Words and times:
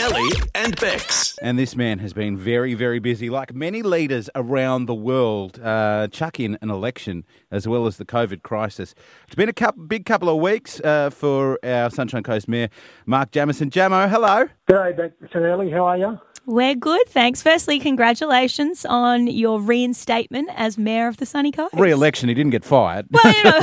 Ellie 0.00 0.30
and 0.54 0.78
Bex. 0.78 1.38
And 1.38 1.58
this 1.58 1.74
man 1.74 2.00
has 2.00 2.12
been 2.12 2.36
very, 2.36 2.74
very 2.74 2.98
busy, 2.98 3.30
like 3.30 3.54
many 3.54 3.82
leaders 3.82 4.28
around 4.34 4.86
the 4.86 4.94
world. 4.94 5.58
Uh, 5.58 6.08
chuck 6.08 6.38
in 6.38 6.58
an 6.60 6.70
election 6.70 7.24
as 7.50 7.66
well 7.66 7.86
as 7.86 7.96
the 7.96 8.04
COVID 8.04 8.42
crisis. 8.42 8.94
It's 9.26 9.34
been 9.34 9.48
a 9.48 9.54
couple, 9.54 9.84
big 9.84 10.04
couple 10.04 10.28
of 10.28 10.36
weeks 10.36 10.80
uh, 10.80 11.10
for 11.10 11.58
our 11.64 11.90
Sunshine 11.90 12.22
Coast 12.22 12.46
Mayor, 12.46 12.68
Mark 13.06 13.30
Jamieson. 13.30 13.70
Jamo, 13.70 14.08
hello. 14.10 14.48
G'day, 14.68 14.96
Bex 14.96 15.14
and 15.32 15.46
Ellie. 15.46 15.70
How 15.70 15.86
are 15.86 15.96
you? 15.96 16.18
We're 16.44 16.74
good, 16.74 17.08
thanks. 17.08 17.42
Firstly, 17.42 17.80
congratulations 17.80 18.84
on 18.84 19.26
your 19.26 19.60
reinstatement 19.60 20.50
as 20.54 20.76
Mayor 20.78 21.08
of 21.08 21.16
the 21.16 21.26
Sunny 21.26 21.50
Coast. 21.50 21.74
Re-election, 21.74 22.28
he 22.28 22.34
didn't 22.34 22.52
get 22.52 22.64
fired. 22.64 23.06
Well, 23.10 23.34
you 23.34 23.44
know, 23.44 23.60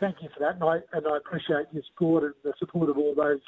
Thank 0.00 0.22
you 0.22 0.28
for 0.32 0.40
that, 0.40 0.54
and 0.54 0.64
I, 0.64 0.78
and 0.92 1.06
I 1.06 1.16
appreciate 1.16 1.66
your 1.72 1.82
support 1.90 2.24
and 2.24 2.34
the 2.44 2.52
support 2.58 2.88
of 2.88 2.96
all 2.96 3.14
those 3.14 3.40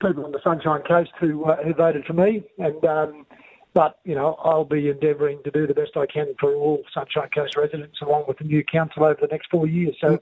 people 0.00 0.24
on 0.24 0.32
the 0.32 0.40
Sunshine 0.42 0.82
Coast 0.82 1.12
who 1.20 1.44
uh, 1.44 1.62
who 1.62 1.74
voted 1.74 2.04
for 2.04 2.14
me. 2.14 2.42
And 2.58 2.84
um, 2.84 3.26
but 3.74 3.98
you 4.04 4.14
know, 4.14 4.34
I'll 4.42 4.64
be 4.64 4.88
endeavouring 4.88 5.40
to 5.44 5.50
do 5.50 5.66
the 5.66 5.74
best 5.74 5.96
I 5.96 6.06
can 6.06 6.34
for 6.38 6.54
all 6.54 6.82
Sunshine 6.92 7.30
Coast 7.34 7.56
residents, 7.56 8.00
along 8.00 8.24
with 8.28 8.38
the 8.38 8.44
new 8.44 8.64
council 8.64 9.04
over 9.04 9.20
the 9.20 9.28
next 9.28 9.50
four 9.50 9.66
years. 9.66 9.96
So 10.00 10.20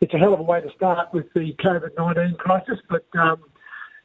it's 0.00 0.14
a 0.14 0.18
hell 0.18 0.32
of 0.32 0.40
a 0.40 0.44
way 0.44 0.60
to 0.60 0.70
start 0.74 1.12
with 1.12 1.32
the 1.34 1.54
COVID 1.54 1.90
nineteen 1.96 2.36
crisis, 2.36 2.78
but. 2.88 3.04
Um, 3.18 3.44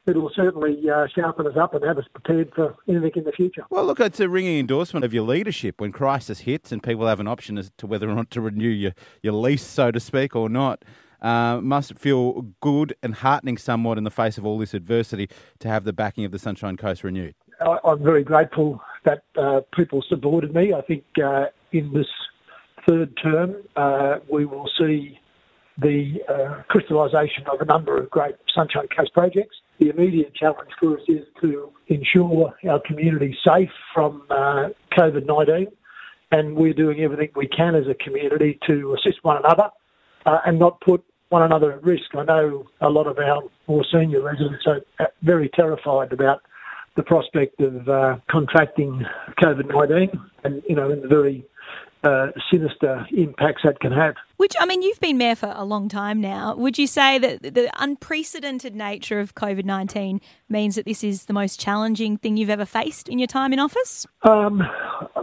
It'll 0.07 0.29
certainly 0.29 0.88
uh, 0.88 1.07
sharpen 1.07 1.48
us 1.48 1.57
up 1.57 1.73
and 1.73 1.84
have 1.84 1.98
us 1.98 2.05
prepared 2.13 2.53
for 2.53 2.76
anything 2.87 3.13
in 3.15 3.23
the 3.23 3.31
future. 3.31 3.65
Well, 3.71 3.85
look, 3.85 3.99
it's 3.99 4.20
a 4.20 4.29
ringing 4.29 4.59
endorsement 4.59 5.03
of 5.03 5.15
your 5.15 5.23
leadership 5.23 5.81
when 5.81 5.91
crisis 5.91 6.41
hits 6.41 6.71
and 6.71 6.84
people 6.84 7.07
have 7.07 7.20
an 7.20 7.27
option 7.27 7.57
as 7.57 7.71
to 7.79 7.87
whether 7.87 8.07
or 8.07 8.13
not 8.13 8.29
to 8.29 8.41
renew 8.41 8.70
your, 8.70 8.91
your 9.23 9.34
lease, 9.34 9.65
so 9.65 9.90
to 9.90 9.99
speak, 9.99 10.35
or 10.35 10.48
not. 10.48 10.85
Uh, 11.25 11.59
must 11.59 11.97
feel 11.97 12.45
good 12.61 12.95
and 13.02 13.15
heartening 13.15 13.57
somewhat 13.57 13.97
in 13.97 14.03
the 14.03 14.11
face 14.11 14.38
of 14.38 14.45
all 14.45 14.59
this 14.59 14.75
adversity 14.75 15.27
to 15.57 15.67
have 15.67 15.84
the 15.84 15.91
backing 15.91 16.23
of 16.23 16.31
the 16.31 16.38
Sunshine 16.38 16.77
Coast 16.77 17.03
renewed. 17.03 17.34
I, 17.61 17.79
I'm 17.84 18.03
very 18.03 18.23
grateful 18.23 18.79
that 19.05 19.23
uh, 19.35 19.61
people 19.76 20.03
supported 20.07 20.53
me. 20.53 20.71
I 20.71 20.81
think 20.81 21.03
uh, 21.18 21.48
in 21.71 21.91
this 21.93 22.05
third 22.87 23.18
term, 23.18 23.55
uh, 23.76 24.20
we 24.29 24.46
will 24.46 24.70
see 24.77 25.20
the 25.79 26.21
uh, 26.29 26.62
crystallisation 26.68 27.48
of 27.48 27.59
a 27.59 27.65
number 27.65 27.98
of 27.98 28.07
great 28.12 28.35
Sunshine 28.53 28.87
Coast 28.96 29.12
projects. 29.15 29.55
The 29.79 29.90
immediate 29.90 30.35
challenge 30.35 30.70
for 30.79 30.99
us 30.99 31.05
is 31.07 31.26
to 31.41 31.73
ensure 31.87 32.53
our 32.70 32.79
community 32.81 33.35
safe 33.43 33.71
from 33.96 34.27
uh, 34.29 34.70
COVID-19 34.91 35.71
and 36.31 36.55
we're 36.55 36.73
doing 36.73 36.99
everything 36.99 37.29
we 37.35 37.48
can 37.48 37.73
as 37.73 37.87
a 37.87 37.96
community 37.96 38.59
to 38.68 38.93
assist 38.93 39.23
one 39.23 39.37
another 39.37 39.71
uh, 40.27 40.41
and 40.46 40.59
not 40.59 40.79
put 40.81 41.03
one 41.29 41.43
another 41.43 41.73
at 41.73 41.84
risk. 41.84 42.15
I 42.15 42.23
know 42.23 42.68
a 42.81 42.90
lot 42.90 43.07
of 43.07 43.18
our 43.18 43.43
more 43.68 43.85
senior 43.91 44.21
residents 44.21 44.65
are 44.68 44.81
uh, 44.99 45.05
very 45.21 45.49
terrified 45.49 46.13
about 46.13 46.41
the 46.95 47.04
prospect 47.04 47.59
of 47.62 47.90
uh, 47.90 48.18
contracting 48.29 49.05
COVID-19 49.41 50.18
and, 50.43 50.63
you 50.68 50.76
know, 50.76 50.90
in 50.90 51.01
the 51.01 51.07
very 51.07 51.46
uh, 52.05 52.27
sinister 52.51 53.05
impacts 53.12 53.63
that 53.63 53.79
can 53.79 53.91
have. 53.91 54.15
which, 54.37 54.53
I 54.59 54.65
mean, 54.65 54.84
you've 54.84 54.99
been 54.99 55.18
Mayor 55.18 55.35
for 55.35 55.51
a 55.55 55.65
long 55.65 55.90
time 55.90 56.21
now. 56.21 56.55
Would 56.55 56.77
you 56.77 56.85
say 56.85 57.18
that 57.18 57.41
the 57.41 57.70
unprecedented 57.79 58.76
nature 58.76 59.20
of 59.20 59.34
COVID 59.34 59.65
19 59.65 60.21
means 60.48 60.76
that 60.76 60.85
this 60.85 61.03
is 61.03 61.26
the 61.26 61.34
most 61.34 61.59
challenging 61.59 62.18
thing 62.18 62.37
you've 62.37 62.51
ever 62.51 62.65
faced 62.65 63.09
in 63.09 63.18
your 63.18 63.27
time 63.27 63.51
in 63.53 63.59
office? 63.59 64.06
Um, 64.22 64.63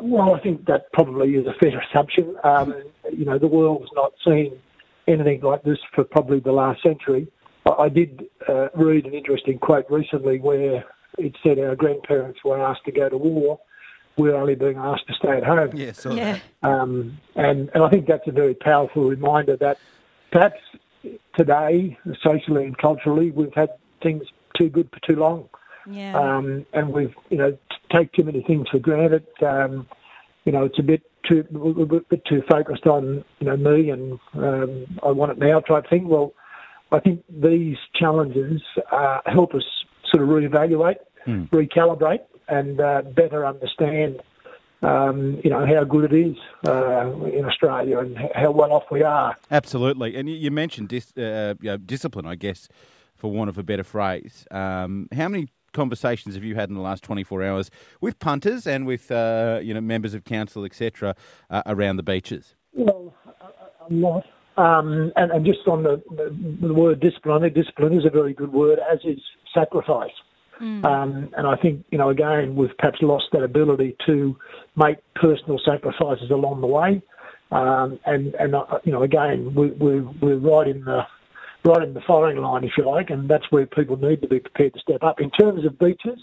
well, 0.00 0.34
I 0.34 0.40
think 0.40 0.66
that 0.66 0.92
probably 0.92 1.36
is 1.36 1.46
a 1.46 1.54
fair 1.54 1.80
assumption. 1.80 2.36
Um, 2.42 2.74
you 3.12 3.24
know, 3.24 3.38
the 3.38 3.46
world's 3.46 3.90
not 3.94 4.12
seen 4.26 4.60
anything 5.06 5.40
like 5.40 5.62
this 5.62 5.78
for 5.94 6.04
probably 6.04 6.40
the 6.40 6.52
last 6.52 6.82
century. 6.82 7.28
I, 7.66 7.70
I 7.70 7.88
did 7.88 8.26
uh, 8.48 8.68
read 8.74 9.06
an 9.06 9.14
interesting 9.14 9.58
quote 9.58 9.86
recently 9.90 10.38
where 10.38 10.84
it 11.18 11.36
said 11.42 11.58
our 11.58 11.76
grandparents 11.76 12.42
were 12.44 12.60
asked 12.60 12.84
to 12.86 12.92
go 12.92 13.08
to 13.08 13.16
war. 13.16 13.60
We're 14.16 14.34
only 14.34 14.54
being 14.54 14.76
asked 14.76 15.06
to 15.08 15.14
stay 15.14 15.38
at 15.38 15.44
home. 15.44 15.70
Yeah, 15.74 15.92
so 15.92 16.12
Yeah. 16.12 16.38
Um, 16.62 17.18
and, 17.34 17.70
and 17.74 17.82
I 17.82 17.88
think 17.88 18.06
that's 18.06 18.26
a 18.28 18.32
very 18.32 18.54
powerful 18.54 19.08
reminder 19.08 19.56
that 19.56 19.78
perhaps 20.30 20.60
today, 21.34 21.98
socially 22.22 22.64
and 22.64 22.76
culturally, 22.76 23.30
we've 23.30 23.54
had 23.54 23.70
things 24.02 24.24
too 24.54 24.68
good 24.68 24.90
for 24.92 25.00
too 25.00 25.18
long. 25.18 25.48
Yeah. 25.88 26.18
Um, 26.18 26.66
and 26.72 26.92
we've, 26.92 27.14
you 27.30 27.38
know, 27.38 27.52
t- 27.52 27.58
take 27.90 28.12
too 28.12 28.24
many 28.24 28.42
things 28.42 28.68
for 28.68 28.78
granted. 28.78 29.26
Um, 29.42 29.88
you 30.44 30.52
know, 30.52 30.64
it's 30.64 30.78
a 30.78 30.82
bit 30.82 31.02
too, 31.28 31.46
a 31.80 31.86
bit- 31.86 32.24
too 32.24 32.42
focused 32.48 32.86
on, 32.86 33.24
you 33.40 33.46
know, 33.46 33.56
me 33.56 33.90
and 33.90 34.18
um, 34.34 34.86
I 35.02 35.10
want 35.10 35.32
it 35.32 35.38
now 35.38 35.60
type 35.60 35.88
thing. 35.88 36.08
Well, 36.08 36.32
I 36.90 37.00
think 37.00 37.24
these 37.28 37.76
challenges 37.94 38.60
uh, 38.90 39.20
help 39.26 39.54
us 39.54 39.64
sort 40.12 40.22
of 40.22 40.28
reevaluate, 40.28 40.96
recalibrate, 41.26 42.20
and 42.48 42.80
uh, 42.80 43.02
better 43.02 43.46
understand, 43.46 44.22
um, 44.82 45.40
you 45.42 45.48
know, 45.48 45.64
how 45.64 45.84
good 45.84 46.12
it 46.12 46.12
is 46.12 46.36
uh, 46.66 47.10
in 47.32 47.44
Australia 47.46 47.98
and 48.00 48.18
how 48.34 48.50
well 48.50 48.72
off 48.72 48.84
we 48.90 49.02
are. 49.02 49.36
Absolutely. 49.50 50.16
And 50.16 50.28
you, 50.28 50.34
you 50.34 50.50
mentioned 50.50 50.88
dis, 50.88 51.16
uh, 51.16 51.54
you 51.60 51.70
know, 51.70 51.76
discipline, 51.78 52.26
I 52.26 52.34
guess, 52.34 52.68
for 53.14 53.30
want 53.30 53.48
of 53.48 53.56
a 53.56 53.62
better 53.62 53.84
phrase. 53.84 54.44
Um, 54.50 55.08
how 55.14 55.28
many 55.28 55.48
conversations 55.72 56.34
have 56.34 56.44
you 56.44 56.54
had 56.54 56.68
in 56.68 56.74
the 56.74 56.80
last 56.80 57.02
24 57.02 57.42
hours 57.42 57.70
with 58.00 58.18
punters 58.18 58.66
and 58.66 58.86
with 58.86 59.10
uh, 59.10 59.60
you 59.62 59.74
know 59.74 59.80
members 59.80 60.14
of 60.14 60.24
council, 60.24 60.64
etc., 60.64 61.14
uh, 61.50 61.62
around 61.66 61.96
the 61.96 62.02
beaches? 62.02 62.54
Well, 62.74 63.14
a- 63.40 63.84
a 63.84 63.88
lot. 63.90 64.24
Um, 64.58 65.12
and, 65.16 65.32
and 65.32 65.46
just 65.46 65.66
on 65.66 65.82
the, 65.82 66.02
the, 66.10 66.66
the 66.66 66.74
word 66.74 67.00
discipline, 67.00 67.38
I 67.38 67.40
think 67.46 67.54
discipline 67.54 67.94
is 67.98 68.04
a 68.04 68.10
very 68.10 68.34
good 68.34 68.52
word, 68.52 68.78
as 68.92 68.98
is 69.04 69.18
sacrifice. 69.54 70.12
Um, 70.60 71.28
and 71.36 71.44
I 71.46 71.56
think, 71.56 71.84
you 71.90 71.98
know, 71.98 72.10
again, 72.10 72.54
we've 72.54 72.76
perhaps 72.78 73.02
lost 73.02 73.24
that 73.32 73.42
ability 73.42 73.96
to 74.06 74.36
make 74.76 74.98
personal 75.16 75.58
sacrifices 75.64 76.30
along 76.30 76.60
the 76.60 76.68
way. 76.68 77.02
Um, 77.50 77.98
and, 78.06 78.34
and 78.36 78.54
uh, 78.54 78.78
you 78.84 78.92
know, 78.92 79.02
again, 79.02 79.54
we, 79.54 79.70
we, 79.72 80.00
we're 80.00 80.36
right 80.36 80.68
in 80.68 80.84
the 80.84 81.04
right 81.64 81.82
in 81.82 81.94
the 81.94 82.00
firing 82.00 82.38
line, 82.38 82.64
if 82.64 82.72
you 82.76 82.84
like, 82.84 83.10
and 83.10 83.28
that's 83.28 83.50
where 83.50 83.66
people 83.66 83.96
need 83.96 84.22
to 84.22 84.28
be 84.28 84.40
prepared 84.40 84.74
to 84.74 84.80
step 84.80 85.02
up. 85.02 85.20
In 85.20 85.30
terms 85.30 85.64
of 85.64 85.78
beaches, 85.78 86.18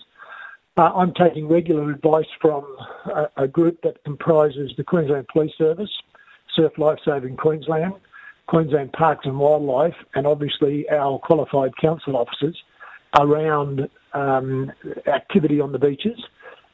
uh, 0.77 0.91
I'm 0.95 1.13
taking 1.13 1.47
regular 1.47 1.89
advice 1.91 2.27
from 2.41 2.66
a, 3.05 3.29
a 3.38 3.47
group 3.47 3.81
that 3.83 4.03
comprises 4.03 4.72
the 4.78 4.83
Queensland 4.83 5.28
Police 5.28 5.53
Service, 5.57 5.91
Surf 6.55 6.73
Lifesaving 6.78 7.38
Queensland, 7.38 7.94
Queensland 8.47 8.94
Parks 8.94 9.25
and 9.25 9.38
Wildlife, 9.38 9.95
and 10.16 10.25
obviously 10.25 10.89
our 10.89 11.19
qualified 11.19 11.75
council 11.78 12.17
officers 12.17 12.57
around 13.17 13.89
um, 14.13 14.72
activity 15.07 15.59
on 15.59 15.72
the 15.72 15.79
beaches. 15.79 16.19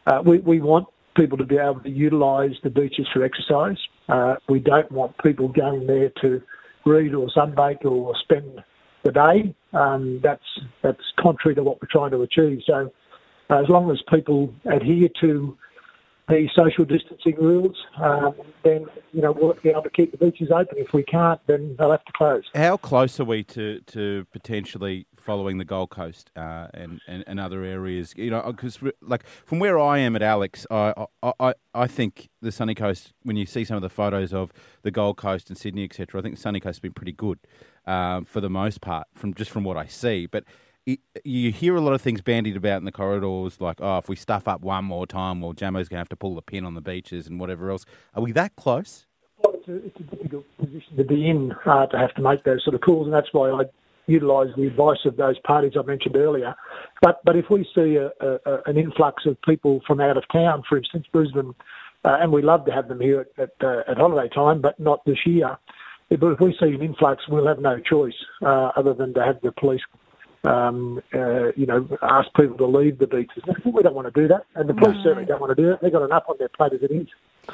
Uh, 0.08 0.22
we, 0.24 0.38
we 0.40 0.60
want 0.60 0.88
people 1.16 1.38
to 1.38 1.46
be 1.46 1.58
able 1.58 1.80
to 1.80 1.90
utilise 1.90 2.56
the 2.64 2.70
beaches 2.70 3.08
for 3.14 3.24
exercise. 3.24 3.78
Uh, 4.08 4.36
we 4.48 4.60
don't 4.60 4.92
want 4.92 5.18
people 5.24 5.48
going 5.48 5.88
there 5.88 6.10
to 6.22 6.42
read 6.86 7.14
or 7.14 7.28
sunbake 7.28 7.86
or 7.86 8.16
spend 8.18 8.64
the 9.04 9.12
day. 9.12 9.56
Um, 9.74 10.20
that's 10.22 10.44
that's 10.82 11.02
contrary 11.20 11.56
to 11.56 11.64
what 11.64 11.82
we're 11.82 11.88
trying 11.90 12.12
to 12.12 12.22
achieve. 12.22 12.62
So, 12.66 12.92
uh, 13.50 13.62
as 13.62 13.70
long 13.70 13.92
as 13.92 14.02
people 14.10 14.54
adhere 14.66 15.10
to 15.22 15.58
the 16.28 16.50
social 16.56 16.86
distancing 16.86 17.36
rules, 17.36 17.78
um, 17.98 18.34
then 18.64 18.86
you 19.14 19.22
know 19.22 19.32
we'll 19.32 19.54
be 19.62 19.70
able 19.70 19.84
to 19.84 19.90
keep 19.90 20.12
the 20.12 20.18
beaches 20.18 20.50
open. 20.52 20.78
If 20.78 20.94
we 20.94 21.04
can't, 21.04 21.40
then 21.48 21.76
they'll 21.78 21.92
have 21.92 22.06
to 22.06 22.14
close. 22.14 22.44
How 22.54 22.78
close 22.78 23.20
are 23.20 23.26
we 23.26 23.44
to, 23.44 23.82
to 23.82 24.26
potentially 24.32 25.06
following 25.26 25.58
the 25.58 25.66
Gold 25.66 25.90
Coast 25.90 26.30
uh, 26.36 26.68
and, 26.74 27.02
and, 27.08 27.24
and 27.26 27.40
other 27.40 27.64
areas? 27.64 28.14
You 28.16 28.30
know, 28.30 28.44
because 28.46 28.80
like 29.02 29.26
from 29.46 29.60
where 29.60 29.80
I 29.80 29.98
am 29.98 30.16
at 30.16 30.22
Alex, 30.22 30.66
I, 30.70 30.94
I, 31.24 31.34
I, 31.40 31.54
I 31.74 31.88
think 31.88 32.30
the 32.42 32.52
Sunny 32.52 32.76
Coast. 32.76 33.14
When 33.24 33.36
you 33.36 33.46
see 33.46 33.66
some 33.66 33.76
of 33.76 33.82
the 33.82 33.90
photos 33.90 34.34
of 34.34 34.54
the 34.84 34.92
Gold 34.92 35.18
Coast 35.18 35.50
and 35.50 35.58
Sydney, 35.58 35.84
etc., 35.84 36.20
I 36.20 36.24
think 36.24 36.36
the 36.36 36.42
Sunny 36.42 36.60
Coast 36.60 36.76
has 36.76 36.80
been 36.80 36.94
pretty 36.94 37.12
good 37.12 37.40
um, 37.86 38.24
for 38.26 38.40
the 38.40 38.50
most 38.50 38.82
part, 38.82 39.08
from 39.16 39.34
just 39.34 39.52
from 39.52 39.64
what 39.64 39.78
I 39.78 39.88
see. 39.88 40.28
But 40.28 40.44
you 41.24 41.52
hear 41.52 41.76
a 41.76 41.82
lot 41.82 41.94
of 41.94 42.02
things 42.02 42.22
bandied 42.22 42.56
about 42.56 42.78
in 42.78 42.86
the 42.86 42.92
corridors, 42.92 43.60
like, 43.60 43.78
oh, 43.82 43.98
if 43.98 44.08
we 44.08 44.16
stuff 44.16 44.48
up 44.48 44.62
one 44.62 44.86
more 44.86 45.08
time, 45.08 45.42
well, 45.42 45.54
Jamo's 45.54 45.90
going 45.90 45.98
to 45.98 46.02
have 46.02 46.10
to 46.10 46.16
pull 46.16 46.36
the 46.36 46.44
pin 46.44 46.64
on 46.64 46.76
the 46.76 46.82
beaches 46.82 47.28
and 47.28 47.40
whatever 47.40 47.72
else. 47.72 47.86
Are 48.14 48.22
we 48.22 48.32
that 48.34 48.56
close? 48.56 49.08
Well, 49.40 49.56
it's 49.56 49.68
a, 49.68 49.76
it's 49.86 50.00
a 50.00 50.16
difficult 50.16 50.46
position 50.60 50.98
to 50.98 51.04
be 51.04 51.28
in 51.28 51.52
uh, 51.66 51.88
to 51.88 51.98
have 51.98 52.14
to 52.16 52.22
make 52.22 52.44
those 52.44 52.64
sort 52.64 52.76
of 52.76 52.82
calls, 52.82 53.08
and 53.08 53.14
that's 53.14 53.34
why 53.34 53.50
I 53.50 53.64
utilise 54.08 54.56
the 54.56 54.68
advice 54.68 55.06
of 55.06 55.18
those 55.18 55.40
parties 55.40 55.74
I 55.78 55.84
mentioned 55.84 56.16
earlier. 56.16 56.56
But 57.02 57.24
but 57.24 57.36
if 57.36 57.50
we 57.50 57.68
see 57.76 57.98
a, 57.98 58.12
a, 58.20 58.62
an 58.66 58.78
influx 58.78 59.26
of 59.26 59.42
people 59.42 59.82
from 59.86 60.00
out 60.00 60.18
of 60.18 60.28
town, 60.30 60.64
for 60.68 60.78
instance, 60.78 61.06
Brisbane, 61.12 61.56
uh, 62.04 62.18
and 62.22 62.32
we 62.32 62.42
love 62.42 62.66
to 62.66 62.72
have 62.72 62.88
them 62.88 63.02
here 63.02 63.28
at, 63.38 63.50
at, 63.62 63.68
uh, 63.68 63.84
at 63.88 63.98
holiday 63.98 64.30
time, 64.34 64.62
but 64.62 64.80
not 64.80 65.04
this 65.06 65.26
year. 65.26 65.58
But 66.10 66.34
if 66.34 66.40
we 66.40 66.56
see 66.60 66.74
an 66.74 66.82
influx, 66.82 67.28
we'll 67.28 67.48
have 67.48 67.60
no 67.60 67.80
choice 67.80 68.14
uh, 68.44 68.72
other 68.76 68.94
than 68.94 69.14
to 69.16 69.24
have 69.24 69.42
the 69.42 69.52
police 69.52 69.82
um, 70.48 71.02
uh, 71.14 71.52
you 71.56 71.66
know, 71.66 71.88
ask 72.02 72.28
people 72.36 72.58
to 72.58 72.66
leave 72.66 72.98
the 73.00 73.08
beaches. 73.08 73.44
We 73.66 73.84
don't 73.84 73.96
want 73.96 74.14
to 74.14 74.22
do 74.22 74.28
that, 74.28 74.46
and 74.56 74.70
the 74.70 74.74
police 74.74 74.96
No. 74.98 75.04
certainly 75.04 75.26
don't 75.26 75.42
want 75.42 75.56
to 75.56 75.62
do 75.62 75.72
it. 75.72 75.80
They've 75.82 75.92
got 75.92 76.04
enough 76.04 76.24
on 76.28 76.36
their 76.40 76.50
plate 76.50 76.74
as 76.74 76.82
it 76.82 76.92
is. 76.92 77.08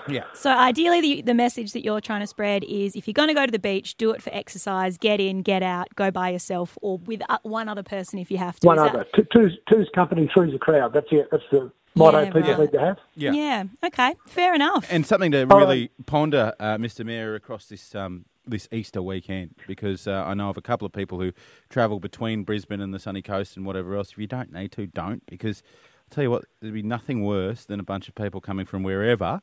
Yeah. 0.07 0.23
So 0.33 0.49
ideally, 0.51 1.01
the, 1.01 1.21
the 1.21 1.33
message 1.33 1.73
that 1.73 1.83
you're 1.83 1.99
trying 1.99 2.21
to 2.21 2.27
spread 2.27 2.63
is 2.63 2.95
if 2.95 3.07
you're 3.07 3.13
going 3.13 3.27
to 3.27 3.33
go 3.33 3.45
to 3.45 3.51
the 3.51 3.59
beach, 3.59 3.95
do 3.95 4.11
it 4.11 4.21
for 4.21 4.29
exercise, 4.33 4.97
get 4.97 5.19
in, 5.19 5.41
get 5.41 5.63
out, 5.63 5.87
go 5.95 6.11
by 6.11 6.29
yourself, 6.29 6.77
or 6.81 6.97
with 6.99 7.21
uh, 7.29 7.37
one 7.43 7.67
other 7.67 7.83
person 7.83 8.17
if 8.17 8.31
you 8.31 8.37
have 8.37 8.57
to. 8.61 8.67
One 8.67 8.77
Is 8.77 8.83
that- 8.85 8.95
other, 8.95 9.05
Two, 9.15 9.23
two's, 9.33 9.57
two's 9.69 9.89
company, 9.93 10.29
three's 10.33 10.53
a 10.53 10.59
crowd. 10.59 10.93
That's 10.93 11.07
it. 11.11 11.27
That's 11.29 11.43
the 11.51 11.71
motto 11.95 12.19
Yeah, 12.19 12.25
people 12.31 12.41
right. 12.41 12.59
need 12.59 12.71
to 12.71 12.79
have. 12.79 12.97
Yeah. 13.15 13.31
Yeah. 13.33 13.63
Okay. 13.83 14.15
Fair 14.27 14.55
enough. 14.55 14.87
And 14.89 15.05
something 15.05 15.31
to 15.33 15.43
really 15.45 15.89
ponder, 16.05 16.53
uh, 16.57 16.77
Mr. 16.77 17.05
Mayor, 17.05 17.35
across 17.35 17.65
this 17.65 17.93
um, 17.93 18.23
this 18.45 18.67
Easter 18.71 19.01
weekend, 19.01 19.55
because 19.67 20.07
uh, 20.07 20.23
I 20.25 20.33
know 20.33 20.49
of 20.49 20.57
a 20.57 20.61
couple 20.61 20.85
of 20.85 20.93
people 20.93 21.19
who 21.19 21.31
travel 21.69 21.99
between 21.99 22.43
Brisbane 22.43 22.81
and 22.81 22.93
the 22.93 22.99
sunny 22.99 23.21
coast 23.21 23.55
and 23.57 23.65
whatever 23.65 23.95
else. 23.95 24.11
If 24.11 24.17
you 24.17 24.27
don't 24.27 24.51
need 24.51 24.71
to, 24.73 24.87
don't, 24.87 25.25
because 25.27 25.63
I'll 26.05 26.15
tell 26.15 26.23
you 26.23 26.31
what, 26.31 26.45
there'd 26.61 26.73
be 26.73 26.83
nothing 26.83 27.23
worse 27.23 27.65
than 27.65 27.79
a 27.79 27.83
bunch 27.83 28.07
of 28.07 28.15
people 28.15 28.41
coming 28.41 28.65
from 28.65 28.83
wherever 28.83 29.41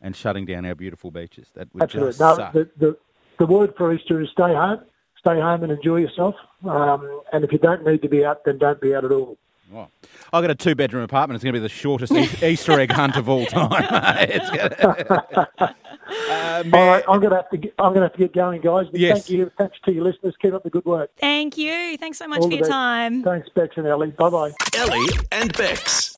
and 0.00 0.14
shutting 0.14 0.44
down 0.44 0.66
our 0.66 0.74
beautiful 0.74 1.10
beaches. 1.10 1.48
That 1.54 1.72
would 1.72 1.82
Absolutely. 1.84 2.10
just 2.10 2.20
No, 2.20 2.36
suck. 2.36 2.52
the, 2.52 2.70
the, 2.76 2.96
the 3.38 3.46
word 3.46 3.74
for 3.76 3.92
Easter 3.92 4.20
is 4.20 4.30
stay 4.30 4.54
home. 4.54 4.80
Stay 5.18 5.40
home 5.40 5.62
and 5.62 5.72
enjoy 5.72 5.96
yourself. 5.96 6.34
Um, 6.66 7.22
and 7.32 7.44
if 7.44 7.50
you 7.52 7.58
don't 7.58 7.84
need 7.86 8.02
to 8.02 8.08
be 8.08 8.24
out, 8.24 8.44
then 8.44 8.58
don't 8.58 8.80
be 8.80 8.94
out 8.94 9.04
at 9.06 9.12
all. 9.12 9.38
I've 10.32 10.42
got 10.42 10.50
a 10.50 10.54
two 10.54 10.74
bedroom 10.74 11.02
apartment. 11.02 11.36
It's 11.36 11.44
going 11.44 11.54
to 11.54 11.60
be 11.60 11.62
the 11.62 11.68
shortest 11.68 12.12
Easter 12.42 12.78
egg 12.78 12.92
hunt 12.92 13.16
of 13.16 13.28
all 13.28 13.46
time. 13.46 13.84
It's 14.28 14.50
gonna... 14.50 15.74
uh, 16.08 16.62
All 16.64 16.70
Mayor- 16.70 17.02
I'm 17.08 17.20
going 17.20 17.30
to 17.30 17.36
have 17.36 17.50
to. 17.50 17.56
Get, 17.56 17.74
I'm 17.78 17.92
going 17.92 18.00
to 18.02 18.08
have 18.08 18.12
to 18.12 18.18
get 18.18 18.32
going, 18.34 18.60
guys. 18.60 18.86
But 18.90 19.00
Yes. 19.00 19.12
Thank 19.26 19.30
you. 19.30 19.50
Thanks 19.58 19.78
to 19.84 19.92
your 19.92 20.04
listeners. 20.04 20.34
Keep 20.40 20.54
up 20.54 20.62
the 20.64 20.70
good 20.70 20.84
work. 20.84 21.10
Thank 21.20 21.56
you. 21.58 21.96
Thanks 21.98 22.18
so 22.18 22.26
much 22.28 22.40
All 22.40 22.48
for 22.48 22.52
your 22.52 22.60
best. 22.62 22.70
time. 22.70 23.22
Thanks, 23.22 23.48
Bex 23.54 23.76
and 23.76 23.86
Ellie. 23.86 24.10
Bye 24.10 24.30
bye. 24.30 24.52
Ellie 24.76 25.08
and 25.32 25.52
Bex. 25.56 26.12